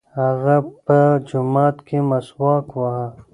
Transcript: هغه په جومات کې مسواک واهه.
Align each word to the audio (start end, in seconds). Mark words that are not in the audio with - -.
هغه 0.19 0.57
په 0.85 0.99
جومات 1.27 1.77
کې 1.87 1.97
مسواک 2.09 2.67
واهه. 2.79 3.07